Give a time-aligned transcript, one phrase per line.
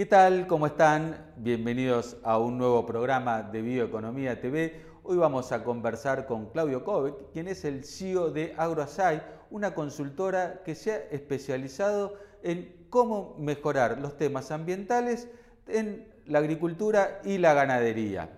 [0.00, 0.46] ¿Qué tal?
[0.46, 1.30] ¿Cómo están?
[1.36, 4.80] Bienvenidos a un nuevo programa de Bioeconomía TV.
[5.02, 10.62] Hoy vamos a conversar con Claudio Kovic, quien es el CEO de AgroAsai, una consultora
[10.64, 15.28] que se ha especializado en cómo mejorar los temas ambientales
[15.68, 18.30] en la agricultura y la ganadería.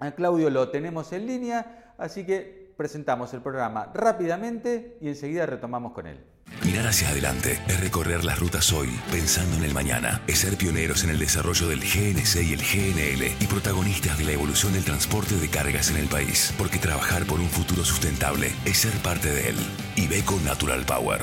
[0.00, 5.92] A Claudio lo tenemos en línea, así que presentamos el programa rápidamente y enseguida retomamos
[5.92, 6.33] con él.
[6.74, 10.20] Mirar hacia adelante es recorrer las rutas hoy, pensando en el mañana.
[10.26, 14.32] Es ser pioneros en el desarrollo del GNC y el GNL y protagonistas de la
[14.32, 16.52] evolución del transporte de cargas en el país.
[16.58, 19.56] Porque trabajar por un futuro sustentable es ser parte de él.
[19.94, 21.20] Ibeco Natural Power.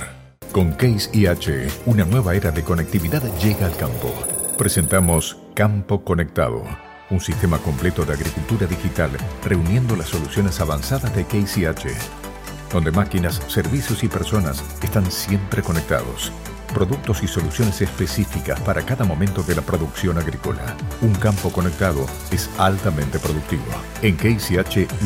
[0.53, 4.15] Con Case IH, una nueva era de conectividad llega al campo.
[4.57, 6.63] Presentamos Campo Conectado,
[7.09, 9.11] un sistema completo de agricultura digital
[9.43, 12.30] reuniendo las soluciones avanzadas de Case IH
[12.71, 16.31] donde máquinas, servicios y personas están siempre conectados.
[16.73, 20.77] Productos y soluciones específicas para cada momento de la producción agrícola.
[21.01, 23.65] Un campo conectado es altamente productivo.
[24.01, 24.55] En Case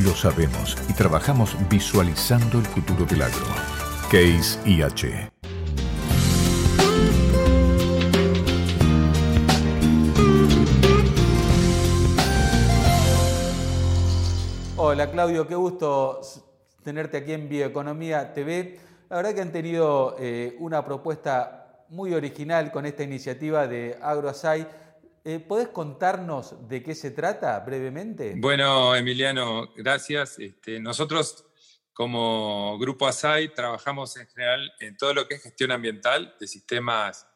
[0.03, 3.45] lo sabemos y trabajamos visualizando el futuro del agro.
[4.11, 5.31] Case IH.
[14.77, 16.21] Hola Claudio, qué gusto
[16.85, 18.79] tenerte aquí en Bioeconomía TV.
[19.09, 24.67] La verdad que han tenido eh, una propuesta muy original con esta iniciativa de AgroAsai.
[25.23, 28.35] Eh, ¿Podés contarnos de qué se trata brevemente?
[28.37, 30.37] Bueno, Emiliano, gracias.
[30.37, 31.45] Este, nosotros
[31.91, 37.27] como Grupo ASAI trabajamos en general en todo lo que es gestión ambiental de sistemas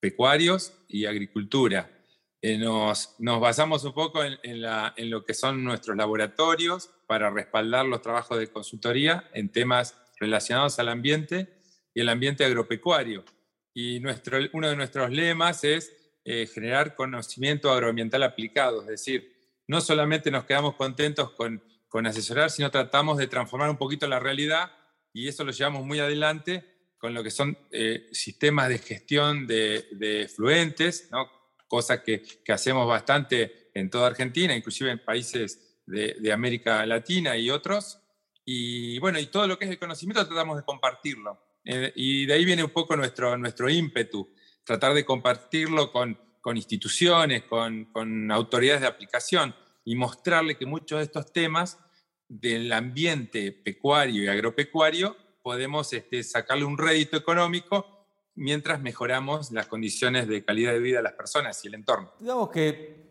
[0.00, 1.97] pecuarios y agricultura.
[2.40, 8.38] Eh, nos, basamos un poco en, lo que son nuestros laboratorios para respaldar los trabajos
[8.38, 11.60] de consultoría en temas relacionados al ambiente
[11.94, 13.24] y el ambiente agropecuario.
[13.74, 15.92] Y nuestro, uno de nuestros lemas es
[16.24, 21.62] eh, generar conocimiento agroambiental aplicado, es decir, no solamente nos quedamos contentos con,
[22.06, 24.70] asesorar, sino tratamos de transformar un poquito la realidad
[25.12, 26.64] y eso lo llevamos muy adelante
[26.98, 31.37] con lo que son eh, sistemas de gestión de, de fluentes, ¿no?
[31.68, 38.00] Cosa que, hacemos bastante en toda Argentina, inclusive en países de, América Latina y otros.
[38.44, 41.38] Y bueno, y todo lo que es el conocimiento tratamos de compartirlo.
[41.64, 44.34] Eh, y de ahí viene un poco nuestro, nuestro ímpetu,
[44.64, 49.54] tratar de compartirlo con, con instituciones, con, con autoridades de aplicación
[49.84, 51.78] y mostrarle que muchos de estos temas
[52.26, 57.97] del ambiente pecuario y agropecuario podemos este, sacarle un rédito económico
[58.38, 62.12] mientras mejoramos las condiciones de calidad de vida de las personas y el entorno.
[62.20, 63.10] Digamos que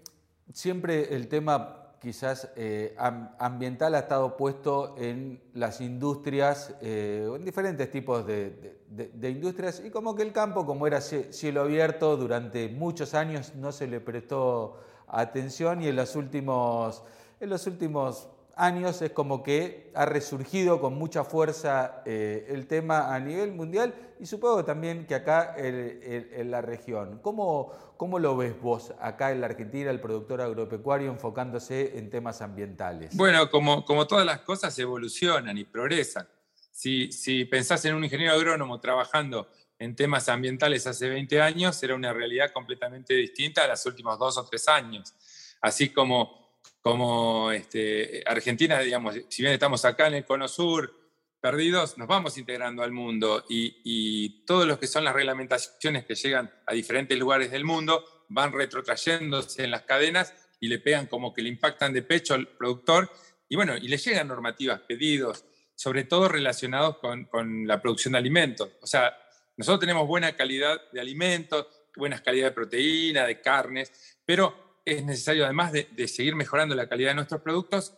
[0.54, 7.92] siempre el tema quizás eh, ambiental ha estado puesto en las industrias, eh, en diferentes
[7.92, 8.78] tipos de,
[9.22, 13.88] industrias, y como que el campo, como era cielo abierto, durante muchos años no se
[13.88, 17.04] le prestó atención y en los últimos,
[17.40, 23.14] en los últimos años es como que ha resurgido con mucha fuerza eh, el tema
[23.14, 27.20] a nivel mundial y supongo también que acá en, la región.
[27.22, 32.42] ¿Cómo, ¿Cómo, lo ves vos acá en la Argentina, el productor agropecuario, enfocándose en temas
[32.42, 33.16] ambientales?
[33.16, 36.28] Bueno, como, como todas las cosas evolucionan y progresan.
[36.72, 39.48] Si, si pensás en un ingeniero agrónomo trabajando
[39.80, 44.38] en temas ambientales hace 20 años, era una realidad completamente distinta a los últimos dos
[44.38, 45.14] o tres años.
[45.62, 46.47] Así como
[46.88, 50.94] como este, Argentina, digamos, si bien estamos acá en el Cono Sur,
[51.42, 56.16] perdidos, nos vamos integrando al mundo y, y todos los que son las reglamentaciones que
[56.16, 61.34] llegan a diferentes lugares del mundo van retrotrayéndose en las cadenas y le pegan como
[61.34, 63.12] que le impactan de pecho al productor
[63.50, 65.44] y bueno, y le llegan normativas, pedidos,
[65.76, 68.70] sobre todo relacionados con, con la producción de alimentos.
[68.82, 69.14] O sea,
[69.58, 75.44] nosotros tenemos buena calidad de alimentos, buena calidad de proteína, de carnes, pero es necesario,
[75.44, 77.94] además de, seguir mejorando la calidad de nuestros productos,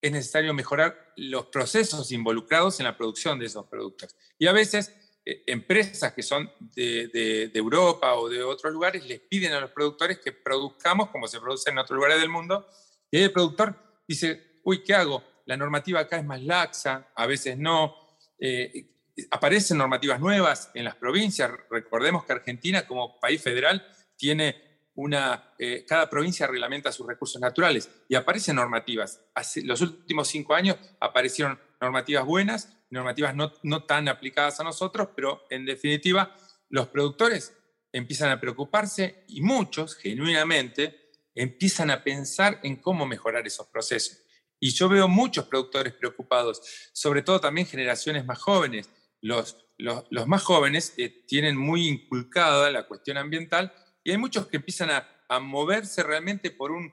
[0.00, 4.16] es necesario mejorar los procesos involucrados en la producción de esos productos.
[4.36, 4.92] Y a veces
[5.24, 10.18] eh, empresas que son de, Europa o de otros lugares les piden a los productores
[10.18, 12.66] que produzcamos como se produce en otros lugares del mundo.
[13.08, 13.76] Y el productor
[14.08, 15.22] dice, uy, ¿qué hago?
[15.46, 17.94] La normativa acá es más laxa, a veces no.
[18.40, 18.88] Eh,
[19.30, 21.52] aparecen normativas nuevas en las provincias.
[21.70, 23.86] Recordemos que Argentina como país federal
[24.16, 29.20] tiene una, eh, cada provincia reglamenta sus recursos naturales y aparecen normativas.
[29.34, 35.08] Hace, los últimos cinco años aparecieron normativas buenas, normativas no, no tan aplicadas a nosotros,
[35.16, 36.36] pero en definitiva
[36.68, 37.56] los productores
[37.92, 44.18] empiezan a preocuparse y muchos, genuinamente, empiezan a pensar en cómo mejorar esos procesos.
[44.60, 46.62] Y yo veo muchos productores preocupados,
[46.92, 48.90] sobre todo también generaciones más jóvenes.
[49.20, 53.72] Los, los, más jóvenes eh, tienen muy inculcada la cuestión ambiental
[54.04, 55.08] y hay muchos que empiezan a,
[55.40, 56.92] moverse realmente por un,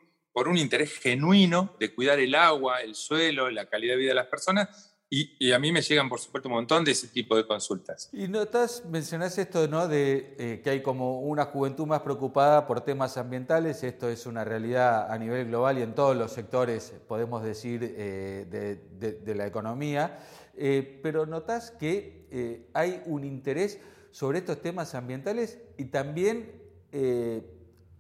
[0.56, 4.90] interés genuino de cuidar el agua, el suelo, la calidad de vida de las personas
[5.12, 8.12] y, a mí me llegan, por supuesto, un montón de ese tipo de consultas.
[8.14, 9.68] Y notas, mencionás esto.
[9.88, 13.84] De eh, que hay como una juventud más preocupada por temas ambientales.
[13.84, 18.78] Esto es una realidad a nivel global y en todos los sectores, podemos decir, eh,
[19.00, 20.20] de, la economía.
[20.56, 23.80] Eh, pero notas que hay un interés
[24.12, 26.52] sobre estos temas ambientales y también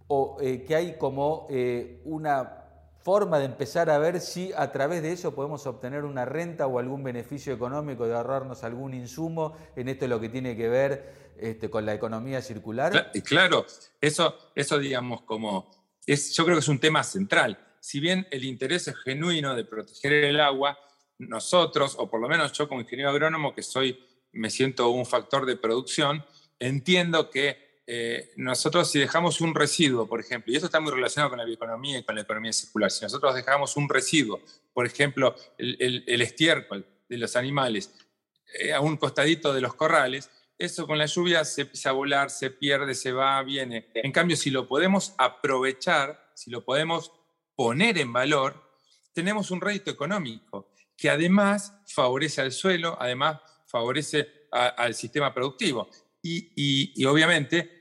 [0.07, 1.47] o, que hay como
[2.05, 2.59] una
[3.01, 6.79] forma de empezar a ver si a través de eso podemos obtener una renta o
[6.79, 11.69] algún beneficio económico de ahorrarnos algún insumo en esto lo que tiene que ver este,
[11.69, 13.11] con la economía circular?
[13.23, 13.65] Claro,
[14.01, 15.71] eso, eso digamos como,
[16.05, 17.57] es, yo creo que es un tema central.
[17.79, 20.77] Si bien el interés es genuino de proteger el agua,
[21.17, 25.45] nosotros, o por lo menos yo como ingeniero agrónomo, que soy, me siento un factor
[25.45, 26.25] de producción,
[26.59, 31.31] entiendo que eh, nosotros si dejamos un residuo, por ejemplo, y esto está muy relacionado
[31.31, 34.41] con la bioeconomía y con la economía circular, si nosotros dejamos un residuo,
[34.71, 37.91] por ejemplo, el, estiércol de los animales
[38.59, 42.29] eh, a un costadito de los corrales, eso con la lluvia se empieza a volar,
[42.29, 43.87] se pierde, se va, viene.
[43.95, 47.11] En cambio, si lo podemos aprovechar, si lo podemos
[47.55, 48.71] poner en valor,
[49.13, 55.89] tenemos un rédito económico que además favorece al suelo, además favorece al sistema productivo.
[56.21, 57.78] y obviamente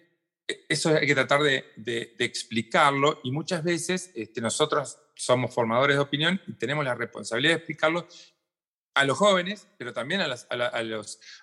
[0.69, 6.41] eso hay que tratar de, explicarlo y muchas veces este, nosotros somos formadores de opinión
[6.47, 8.09] y tenemos la responsabilidad de explicarlo
[8.95, 10.49] a los jóvenes, pero también a las,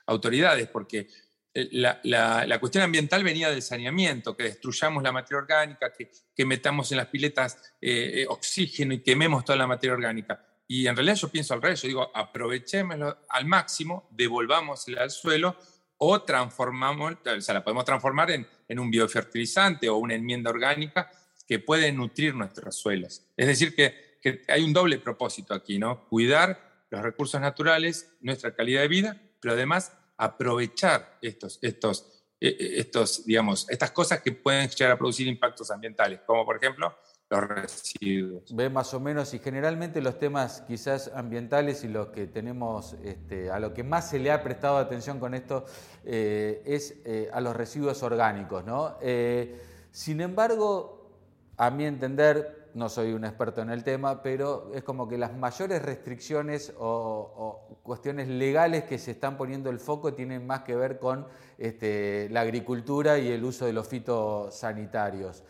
[0.08, 1.08] autoridades, porque
[1.54, 6.98] eh, la, cuestión ambiental venía del saneamiento, que destruyamos la materia orgánica, que, metamos en
[6.98, 10.46] las piletas eh, eh, oxígeno y quememos toda la materia orgánica.
[10.68, 15.56] Y en realidad yo pienso al revés, yo digo, aprovechémoslo al máximo, devolvámosla al suelo
[15.98, 21.10] o transformamos, o sea, la podemos transformar en, en un biofertilizante o una enmienda orgánica
[21.48, 23.26] que puede nutrir nuestros suelos.
[23.38, 26.08] Es decir, que, que, hay un doble propósito aquí, ¿no?
[26.08, 32.80] Cuidar los recursos naturales, nuestra calidad de vida, pero además aprovechar estos, estos, e, e,
[32.80, 36.98] estos, digamos, estas cosas que pueden llegar a producir impactos ambientales, como por ejemplo
[37.30, 38.56] los residuos.
[38.56, 43.50] Ve más o menos, y generalmente los temas quizás ambientales y los que tenemos, este,
[43.50, 45.66] a lo que más se le ha prestado atención con esto
[46.04, 48.64] eh, es eh, a los residuos orgánicos.
[48.66, 48.98] ¿no?
[49.02, 49.60] Eh,
[49.92, 51.10] sin embargo,
[51.58, 55.36] a mi entender, no soy un experto en el tema, pero es como que las
[55.36, 61.00] mayores restricciones o, cuestiones legales que se están poniendo el foco tienen más que ver
[61.00, 61.28] con
[61.58, 65.44] este, la agricultura y el uso de los fitosanitarios.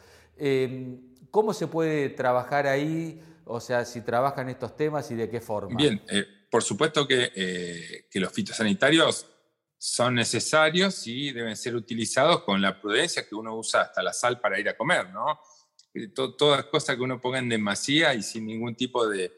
[1.36, 3.22] ¿Cómo se puede trabajar ahí?
[3.44, 5.76] O sea, si trabajan estos temas y de qué forma.
[5.76, 9.28] Bien, eh, por supuesto que, que, los fitosanitarios
[9.78, 14.40] son necesarios y deben ser utilizados con la prudencia que uno usa hasta la sal
[14.40, 15.38] para ir a comer, ¿no?
[15.94, 19.30] Eh, todas cosas que uno ponga en demasía y sin ningún tipo de,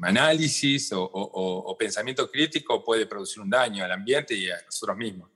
[0.00, 5.28] análisis o, pensamiento crítico puede producir un daño al ambiente y a nosotros mismos.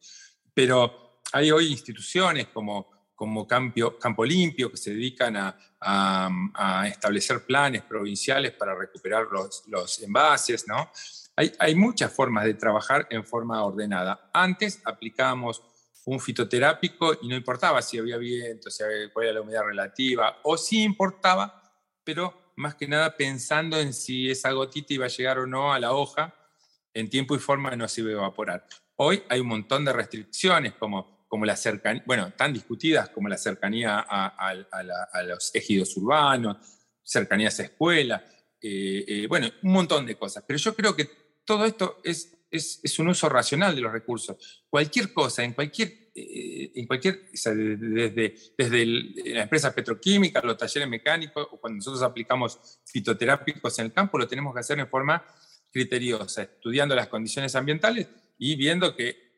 [0.55, 8.53] Pero hay hoy instituciones como como Campo, Limpio, que se dedican a, establecer planes provinciales
[8.53, 10.91] para recuperar los, envases, ¿no?
[11.37, 14.31] Hay, muchas formas de trabajar en forma ordenada.
[14.33, 15.63] Antes aplicábamos
[16.07, 20.39] un fitoterápico y no importaba si había viento, si había, cuál era la humedad relativa,
[20.43, 21.63] o si importaba,
[22.03, 25.79] pero más que nada pensando en si esa gotita iba a llegar o no a
[25.79, 26.35] la hoja
[26.95, 28.67] en tiempo y forma no se iba a evaporar.
[28.97, 33.39] Hoy hay un montón de restricciones como como la cercanía, bueno, tan discutidas como la
[33.39, 36.57] cercanía a, los ejidos urbanos,
[37.05, 38.25] cercanías a escuela,
[38.61, 40.43] eh, eh, bueno, un montón de cosas.
[40.45, 41.09] Pero yo creo que
[41.45, 44.65] todo esto es, es, un uso racional de los recursos.
[44.69, 48.87] Cualquier cosa, en cualquier, eh, en cualquier desde, desde
[49.33, 54.27] la empresa petroquímica, los talleres mecánicos, o cuando nosotros aplicamos fitoterápicos en el campo, lo
[54.27, 55.25] tenemos que hacer en forma
[55.71, 59.31] criteriosa, estudiando las condiciones ambientales y viendo que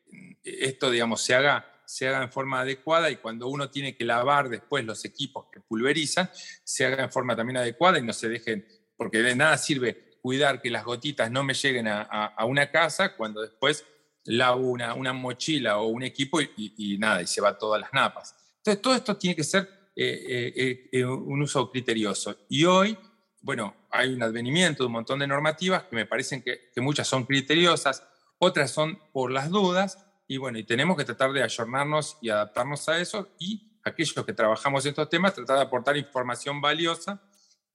[0.43, 4.49] esto, digamos, se haga se haga en forma adecuada y cuando uno tiene que lavar
[4.49, 6.29] después los equipos que pulverizan,
[6.63, 10.61] se haga en forma también adecuada y no se dejen, porque de nada sirve cuidar
[10.61, 13.85] que las gotitas no me lleguen a, una casa cuando después
[14.25, 18.33] lavo una, mochila o un equipo y, nada, y se va todas las napas.
[18.57, 22.37] Entonces, todo esto tiene que ser eh, eh, eh, un uso criterioso.
[22.47, 22.97] Y hoy,
[23.41, 27.25] bueno, hay un advenimiento de un montón de normativas que me parecen que muchas son
[27.25, 32.29] criteriosas, otras son por las dudas, y bueno, y tenemos que tratar de ayornarnos y
[32.29, 37.21] adaptarnos a eso y aquellos que trabajamos en estos temas, tratar de aportar información valiosa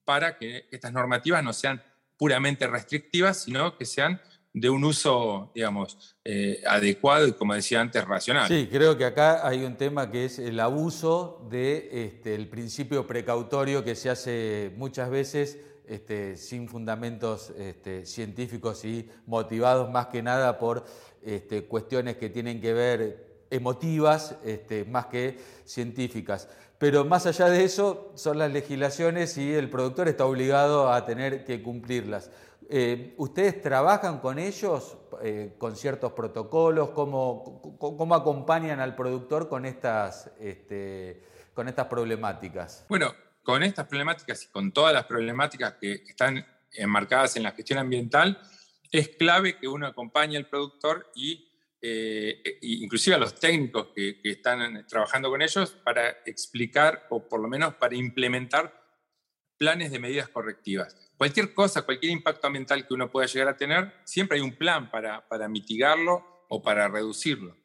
[0.04, 1.80] para que estas normativas no sean
[2.16, 4.20] puramente restrictivas, sino que sean
[4.52, 8.48] de un uso, digamos, eh, adecuado y, como decía antes, racional.
[8.48, 13.06] Sí, creo que acá hay un tema que es el abuso del de, este, principio
[13.06, 20.22] precautorio que se hace muchas veces este, sin fundamentos este, científicos y motivados más que
[20.22, 20.84] nada por
[21.22, 24.36] este, cuestiones que tienen que ver emotivas
[24.88, 26.48] más que científicas.
[26.78, 31.44] Pero más allá de eso son las legislaciones y el productor está obligado a tener
[31.44, 32.30] que cumplirlas.
[32.70, 36.90] Eh, ¿Ustedes trabajan con ellos, eh, con ciertos protocolos?
[36.90, 40.30] ¿Cómo, ¿Cómo, acompañan al productor con estas,
[41.54, 42.84] con estas problemáticas?
[42.88, 43.12] Bueno,
[43.48, 48.38] con estas problemáticas y con todas las problemáticas que están enmarcadas en la gestión ambiental,
[48.92, 51.50] es clave que uno acompañe al productor y
[51.80, 57.26] eh, e, inclusive a los técnicos que, que, están trabajando con ellos para explicar o
[57.26, 58.84] por lo menos para implementar
[59.56, 60.94] planes de medidas correctivas.
[61.16, 64.90] Cualquier cosa, cualquier impacto ambiental que uno pueda llegar a tener, siempre hay un plan
[64.90, 67.56] para, para mitigarlo o para reducirlo.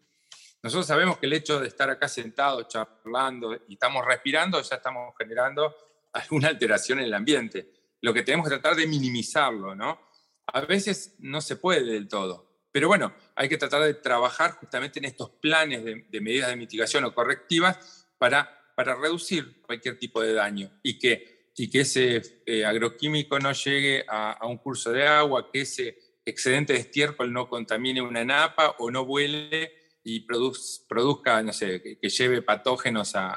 [0.64, 5.14] Nosotros sabemos que el hecho de estar acá sentados, charlando y estamos respirando, ya estamos
[5.18, 5.76] generando
[6.14, 7.70] alguna alteración en el ambiente.
[8.00, 10.00] Lo que tenemos que tratar de minimizarlo, ¿no?
[10.48, 15.00] A veces no se puede del todo, pero bueno, hay que tratar de trabajar justamente
[15.00, 20.34] en estos planes de, medidas de mitigación o correctivas para, para reducir cualquier tipo de
[20.34, 25.08] daño y que, y que ese eh, agroquímico no llegue a, a, un curso de
[25.08, 31.42] agua, que ese excedente de estiércol no contamine una napa o no vuele y produzca,
[31.42, 33.34] no sé, que, lleve patógenos a,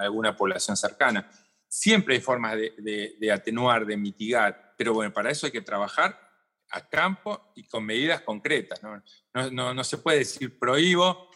[0.00, 1.30] alguna población cercana.
[1.68, 6.20] Siempre hay formas de, atenuar, de mitigar, pero bueno, para eso hay que trabajar
[6.70, 8.82] a campo y con medidas concretas.
[8.82, 9.02] ¿no?
[9.52, 11.30] No, no, se puede decir prohíbo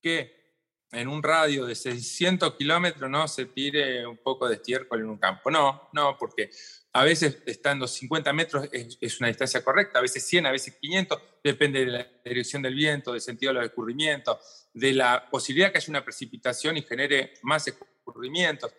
[0.00, 0.42] que
[0.90, 5.18] en un radio de 600 kilómetros no se tire un poco de estiércol en un
[5.18, 5.50] campo.
[5.50, 6.50] No, no, porque
[6.94, 11.20] a veces estando 50 metros es, una distancia correcta, a veces 100, a veces 500,
[11.42, 15.78] depende de la dirección del viento, del sentido de los escurrimientos, de la posibilidad que
[15.78, 18.72] haya una precipitación y genere más escurrimientos.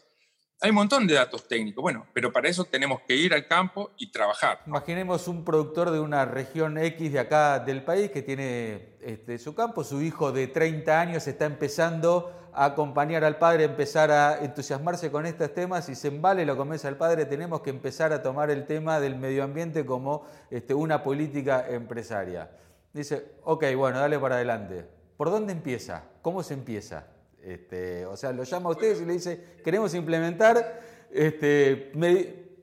[0.62, 3.92] Hay un montón de datos técnicos, bueno, pero para eso tenemos que ir al campo
[3.98, 4.62] y trabajar.
[4.66, 9.56] Imaginemos un productor de una región X de acá del país que tiene este, su
[9.56, 15.26] campo, su hijo de 30 años está empezando acompañar al padre, empezar a entusiasmarse con
[15.26, 18.66] estos temas y se embale lo convence al padre, tenemos que empezar a tomar el
[18.66, 22.50] tema del medio ambiente como este, una política empresaria.
[22.94, 24.86] Dice, ok, bueno, dale para adelante.
[25.18, 26.04] ¿Por dónde empieza?
[26.22, 27.08] ¿Cómo se empieza?
[27.42, 30.82] Este, o sea, lo llama a ustedes y le dice, queremos implementar,
[31.12, 31.92] este,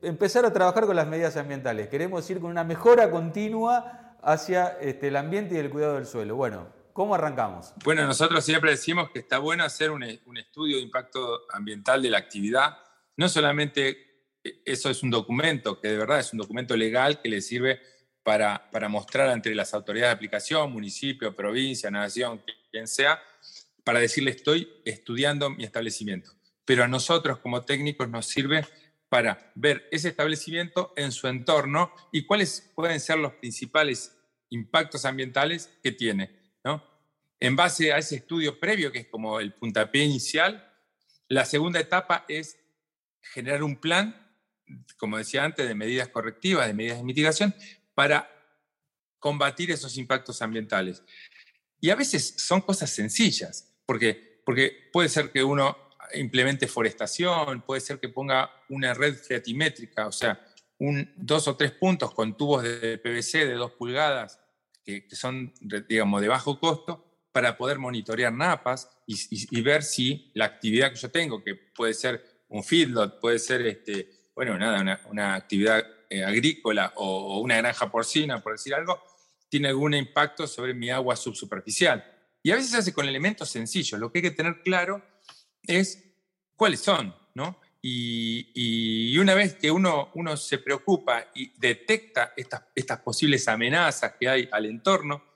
[0.01, 5.09] empezar a trabajar con las medidas ambientales, queremos ir con una mejora continua hacia este,
[5.09, 6.35] el ambiente y el cuidado del suelo.
[6.35, 7.73] Bueno, ¿Cómo arrancamos?
[7.83, 12.17] Bueno, nosotros siempre decimos que está bueno hacer un, estudio de impacto ambiental de la
[12.17, 12.77] actividad.
[13.15, 17.29] No solamente eh, eso es un documento, que de verdad es un documento legal que
[17.29, 17.81] le sirve
[18.23, 23.21] para, para mostrar ante las autoridades de aplicación, municipio, provincia, nación, quien sea,
[23.83, 26.31] para decirle estoy estudiando mi establecimiento.
[26.65, 28.65] Pero a nosotros como técnicos nos sirve
[29.07, 34.17] para ver ese establecimiento en su entorno y cuáles pueden ser los principales
[34.49, 36.40] impactos ambientales que tiene
[37.41, 40.71] en base a ese estudio previo, que es como el puntapié inicial,
[41.27, 42.57] la segunda etapa es
[43.21, 44.31] generar un plan,
[44.97, 47.55] como decía antes, de medidas correctivas, de medidas de mitigación,
[47.95, 48.29] para
[49.17, 51.03] combatir esos impactos ambientales.
[51.79, 55.75] Y a veces son cosas sencillas, porque, porque puede ser que uno
[56.13, 60.45] implemente forestación, puede ser que ponga una red freatimétrica, o sea,
[61.15, 64.39] dos o tres puntos con tubos de PVC de dos pulgadas
[64.83, 65.53] que, son,
[65.87, 71.09] digamos, de bajo costo, para poder monitorear napas y, ver si la actividad que yo
[71.09, 76.93] tengo, que puede ser un feedlot, puede ser, este, bueno, nada, una, actividad eh, agrícola
[76.95, 79.01] o, una granja porcina, por decir algo,
[79.49, 82.03] tiene algún impacto sobre mi agua subsuperficial.
[82.43, 83.99] Y a veces se hace con elementos sencillos.
[83.99, 85.03] Lo que hay que tener claro
[85.63, 86.15] es
[86.55, 87.59] cuáles son, ¿no?
[87.81, 94.27] Y, una vez que uno, uno se preocupa y detecta estas, estas posibles amenazas que
[94.27, 95.30] hay al entorno,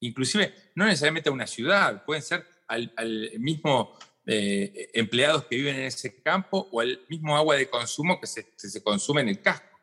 [0.00, 2.92] inclusive no necesariamente a una ciudad, pueden ser al,
[3.38, 8.26] mismo eh, empleados que viven en ese campo o al mismo agua de consumo que
[8.26, 9.78] se, se consume en el casco.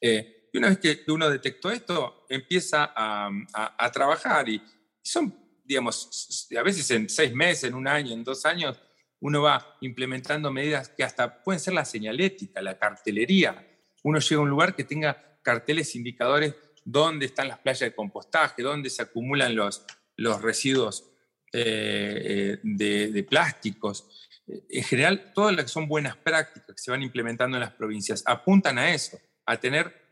[0.00, 4.62] Eh, y una vez que uno detectó esto, empieza a, a trabajar y
[5.02, 5.34] son,
[5.64, 8.80] digamos, a veces en seis meses, en un año, en dos años,
[9.20, 13.66] uno va implementando medidas que hasta pueden ser la señalética, la cartelería.
[14.02, 16.54] Uno llega a un lugar que tenga carteles indicadores
[16.86, 19.84] dónde están las playas de compostaje, dónde se acumulan los,
[20.16, 21.10] los residuos
[21.52, 24.28] eh, eh, de, plásticos.
[24.46, 28.22] En general, todas las que son buenas prácticas que se van implementando en las provincias
[28.24, 30.06] apuntan a eso, a tener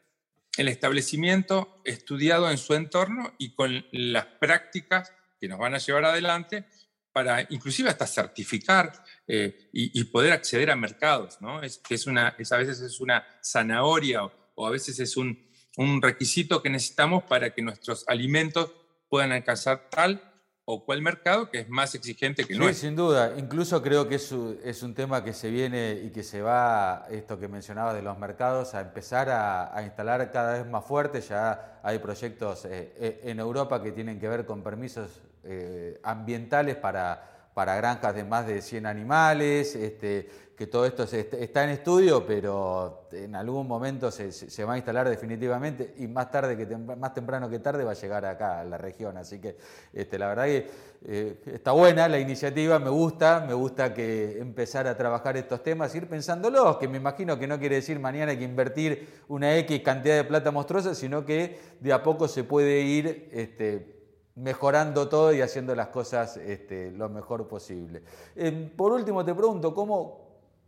[0.56, 6.04] el establecimiento estudiado en su entorno y con las prácticas que nos van a llevar
[6.04, 6.66] adelante
[7.12, 8.92] para inclusive hasta certificar
[9.28, 11.62] eh, y, poder acceder a mercados, ¿no?
[11.62, 14.24] Es, es una, a veces es una zanahoria
[14.56, 18.70] o, a veces es un, un, requisito que necesitamos para que nuestros alimentos
[19.08, 20.30] puedan alcanzar tal
[20.66, 22.88] o cual mercado que es más exigente que sí, nuestro.
[22.88, 23.34] sin duda.
[23.36, 27.38] Incluso creo que es, es, un tema que se viene y que se va, esto
[27.38, 31.20] que mencionaba de los mercados, a empezar a, instalar cada vez más fuerte.
[31.20, 36.76] Ya hay proyectos eh, eh, en Europa que tienen que ver con permisos eh, ambientales
[36.76, 39.75] para, para granjas de más de 100 animales.
[39.76, 45.08] Este, que todo esto está en estudio, pero en algún momento se, va a instalar
[45.08, 48.78] definitivamente y más tarde que más temprano que tarde va a llegar acá a la
[48.78, 49.16] región.
[49.16, 49.56] Así que
[49.92, 50.70] este, la verdad que
[51.06, 55.92] eh, está buena la iniciativa, me gusta, me gusta que empezar a trabajar estos temas,
[55.94, 59.80] ir pensándolos, que me imagino que no quiere decir mañana hay que invertir una X
[59.80, 63.93] cantidad de plata monstruosa, sino que de a poco se puede ir este,
[64.36, 68.02] mejorando todo y haciendo las cosas este, lo mejor posible.
[68.34, 70.24] Eh, por último, te pregunto, ¿cómo,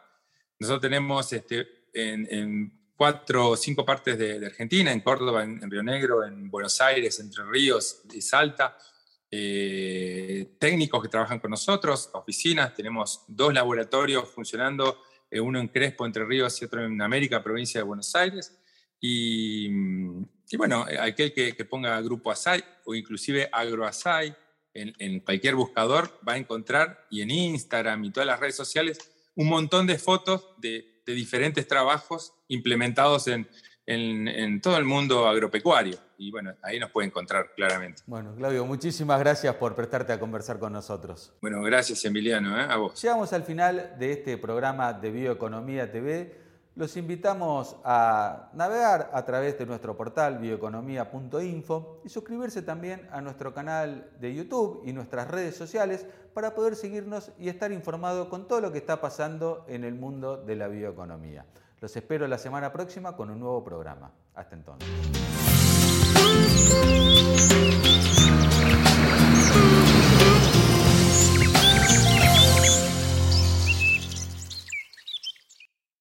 [0.60, 6.26] Nosotros tenemos este, en, cuatro o cinco partes de, Argentina, en Córdoba, en, Río Negro,
[6.26, 8.76] en Buenos Aires, Entre Ríos y Salta,
[9.40, 16.08] eh, técnicos que trabajan con nosotros, oficinas, tenemos dos laboratorios funcionando eh, uno en Crespo,
[16.08, 18.58] Entre Ríos y otro en América, provincia de Buenos Aires.
[19.00, 19.70] Y,
[20.58, 24.36] bueno, aquel que, ponga Grupo ASAI o inclusive AgroASAI
[24.74, 28.98] en, en cualquier buscador va a encontrar, y en Instagram y todas las redes sociales,
[29.36, 33.28] un montón de fotos de, de diferentes trabajos implementados
[33.88, 35.98] en, en, todo el mundo agropecuario.
[36.18, 38.04] Y bueno, ahí nos puede encontrar claramente.
[38.06, 41.34] Bueno, Claudio, muchísimas gracias por prestarte a conversar con nosotros.
[41.42, 42.68] Bueno, gracias Emiliano, ¿eh?
[42.70, 43.02] a vos.
[43.02, 46.48] Llegamos al final de este programa de Bioeconomía TV.
[46.76, 53.52] Los invitamos a navegar a través de nuestro portal bioeconomía.info y suscribirse también a nuestro
[53.52, 58.62] canal de YouTube y nuestras redes sociales para poder seguirnos y estar informado con todo
[58.62, 61.46] lo que está pasando en el mundo de la bioeconomía.
[61.80, 64.12] Los espero la semana próxima con un nuevo programa.
[64.34, 64.88] Hasta entonces.